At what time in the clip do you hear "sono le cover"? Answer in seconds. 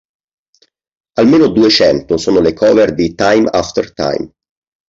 2.17-2.95